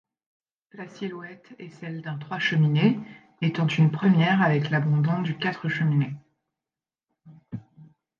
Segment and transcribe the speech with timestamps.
[0.73, 2.97] La silhouette est celle d'un trois-cheminées,
[3.41, 6.15] étant une première avec l'abandon du quatre-cheminées.